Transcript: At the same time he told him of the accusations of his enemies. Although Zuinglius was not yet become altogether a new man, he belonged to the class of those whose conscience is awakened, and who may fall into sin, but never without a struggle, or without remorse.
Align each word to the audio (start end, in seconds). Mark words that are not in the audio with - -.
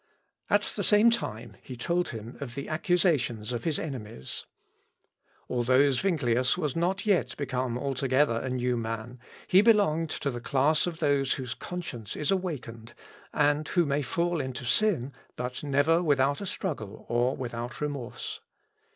At 0.49 0.63
the 0.63 0.83
same 0.83 1.11
time 1.11 1.57
he 1.61 1.77
told 1.77 2.09
him 2.09 2.35
of 2.39 2.55
the 2.55 2.67
accusations 2.67 3.51
of 3.51 3.65
his 3.65 3.77
enemies. 3.77 4.47
Although 5.47 5.91
Zuinglius 5.91 6.57
was 6.57 6.75
not 6.75 7.05
yet 7.05 7.37
become 7.37 7.77
altogether 7.77 8.37
a 8.41 8.49
new 8.49 8.75
man, 8.77 9.19
he 9.45 9.61
belonged 9.61 10.09
to 10.09 10.31
the 10.31 10.41
class 10.41 10.87
of 10.87 10.97
those 10.97 11.33
whose 11.33 11.53
conscience 11.53 12.15
is 12.15 12.31
awakened, 12.31 12.95
and 13.31 13.67
who 13.67 13.85
may 13.85 14.01
fall 14.01 14.41
into 14.41 14.65
sin, 14.65 15.13
but 15.35 15.61
never 15.61 16.01
without 16.01 16.41
a 16.41 16.47
struggle, 16.47 17.05
or 17.07 17.37
without 17.37 17.79
remorse. 17.79 18.39